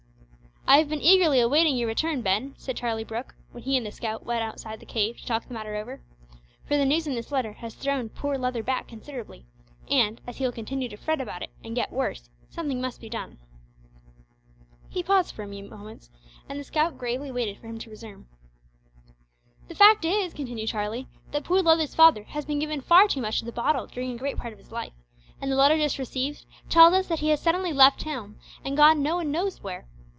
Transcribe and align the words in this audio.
"I 0.67 0.77
have 0.77 0.87
been 0.87 1.01
eagerly 1.01 1.41
awaiting 1.41 1.75
your 1.75 1.89
return, 1.89 2.21
Ben," 2.21 2.53
said 2.57 2.77
Charlie 2.77 3.03
Brooke, 3.03 3.35
when 3.51 3.63
he 3.63 3.75
and 3.75 3.85
the 3.85 3.91
scout 3.91 4.23
went 4.25 4.41
outside 4.41 4.79
the 4.79 4.85
cave 4.85 5.17
to 5.17 5.25
talk 5.25 5.45
the 5.45 5.53
matter 5.53 5.75
over, 5.75 6.01
"for 6.63 6.77
the 6.77 6.85
news 6.85 7.05
in 7.07 7.13
this 7.13 7.29
letter 7.29 7.51
has 7.53 7.73
thrown 7.75 8.07
poor 8.07 8.37
Leather 8.37 8.63
back 8.63 8.87
considerably, 8.87 9.45
and, 9.89 10.21
as 10.25 10.37
he 10.37 10.45
will 10.45 10.53
continue 10.53 10.87
to 10.87 10.95
fret 10.95 11.19
about 11.19 11.41
it 11.41 11.49
and 11.61 11.75
get 11.75 11.91
worse, 11.91 12.29
something 12.49 12.79
must 12.79 13.01
be 13.01 13.09
done." 13.09 13.37
He 14.87 15.03
paused 15.03 15.35
for 15.35 15.43
a 15.43 15.49
few 15.49 15.65
moments, 15.65 16.09
and 16.47 16.57
the 16.57 16.63
scout 16.63 16.97
gravely 16.97 17.31
waited 17.31 17.57
for 17.59 17.67
him 17.67 17.79
to 17.79 17.89
resume. 17.89 18.29
"The 19.67 19.75
fact 19.75 20.05
is," 20.05 20.33
continued 20.33 20.69
Charlie, 20.69 21.09
"that 21.33 21.43
poor 21.43 21.61
Leather's 21.61 21.95
father 21.95 22.23
has 22.29 22.45
been 22.45 22.59
given 22.59 22.79
far 22.79 23.09
too 23.09 23.19
much 23.19 23.39
to 23.39 23.45
the 23.45 23.51
bottle 23.51 23.87
during 23.87 24.13
a 24.13 24.17
great 24.17 24.37
part 24.37 24.53
of 24.53 24.59
his 24.59 24.71
life, 24.71 24.93
and 25.41 25.51
the 25.51 25.57
letter 25.57 25.75
just 25.75 25.99
received 25.99 26.45
tells 26.69 26.93
us 26.93 27.07
that 27.07 27.19
he 27.19 27.27
has 27.27 27.41
suddenly 27.41 27.73
left 27.73 28.03
home 28.03 28.37
and 28.63 28.77
gone 28.77 29.03
no 29.03 29.17
one 29.17 29.31
knows 29.33 29.61
where. 29.61 29.89